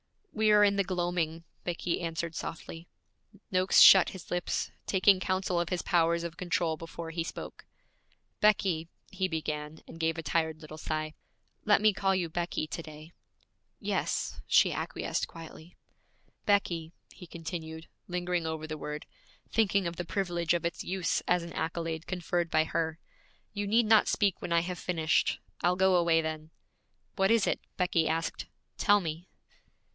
'We 0.33 0.51
are 0.53 0.63
in 0.63 0.77
the 0.77 0.83
gloaming,' 0.83 1.43
Becky 1.63 2.01
answered 2.01 2.33
softly. 2.33 2.87
Noakes 3.51 3.79
shut 3.79 4.09
his 4.09 4.31
lips, 4.31 4.71
taking 4.87 5.19
counsel 5.19 5.59
of 5.59 5.69
his 5.69 5.83
powers 5.83 6.23
of 6.23 6.37
control 6.37 6.75
before 6.77 7.11
he 7.11 7.23
spoke. 7.23 7.65
'Becky,' 8.39 8.87
he 9.11 9.27
began, 9.27 9.81
and 9.87 9.99
gave 9.99 10.17
a 10.17 10.23
tired 10.23 10.59
little 10.61 10.79
sigh. 10.79 11.13
'Let 11.65 11.81
me 11.81 11.93
call 11.93 12.15
you 12.15 12.29
"Becky" 12.29 12.65
to 12.65 12.81
day.' 12.81 13.11
'Yes,' 13.79 14.41
she 14.47 14.73
acquiesced 14.73 15.27
quietly. 15.27 15.75
'Becky,' 16.47 16.93
he 17.13 17.27
continued, 17.27 17.87
lingering 18.07 18.47
over 18.47 18.65
the 18.65 18.79
word, 18.79 19.05
thinking 19.51 19.85
of 19.85 19.97
the 19.97 20.05
privilege 20.05 20.55
of 20.55 20.65
its 20.65 20.83
use 20.83 21.21
as 21.27 21.43
an 21.43 21.53
accolade 21.53 22.07
conferred 22.07 22.49
by 22.49 22.63
her, 22.63 22.97
'you 23.53 23.67
need 23.67 23.85
not 23.85 24.07
speak 24.07 24.41
when 24.41 24.51
I 24.53 24.61
have 24.61 24.79
finished; 24.79 25.39
I'll 25.61 25.75
go 25.75 25.95
away 25.95 26.21
then.' 26.21 26.49
'What 27.15 27.29
is 27.29 27.45
it?' 27.45 27.59
Becky 27.77 28.07
asked. 28.07 28.47
'Tell 28.77 28.99
me.' 29.01 29.27